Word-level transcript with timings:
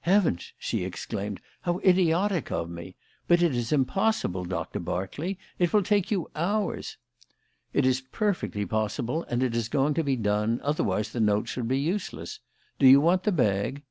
"Heavens!" 0.00 0.54
she 0.58 0.82
exclaimed. 0.82 1.40
"How 1.60 1.78
idiotic 1.84 2.50
of 2.50 2.68
me! 2.68 2.96
But 3.28 3.42
it 3.44 3.54
is 3.54 3.70
impossible, 3.70 4.44
Doctor 4.44 4.80
Berkeley! 4.80 5.38
It 5.60 5.72
will 5.72 5.84
take 5.84 6.10
you 6.10 6.28
hours!" 6.34 6.96
"It 7.72 7.86
is 7.86 8.00
perfectly 8.00 8.66
possible, 8.66 9.22
and 9.30 9.40
it 9.40 9.54
is 9.54 9.68
going 9.68 9.94
to 9.94 10.02
be 10.02 10.16
done; 10.16 10.60
otherwise 10.64 11.12
the 11.12 11.20
notes 11.20 11.54
would 11.54 11.68
be 11.68 11.78
useless. 11.78 12.40
Do 12.80 12.88
you 12.88 13.00
want 13.00 13.22
the 13.22 13.30
bag?" 13.30 13.84